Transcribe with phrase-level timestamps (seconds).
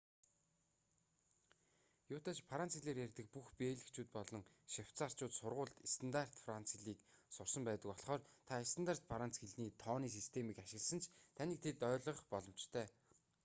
[2.15, 4.43] юутай ч франц хэлээр ярьдаг бүх бельгичүүд болон
[4.73, 6.99] швейцарьчууд сургуульд стандарт франц хэлийг
[7.35, 11.05] сурсан байдаг болхоор та стандарт франц хэлний тооны системийг ашигласан ч
[11.37, 12.85] таныг тэд ойлгох боломжтой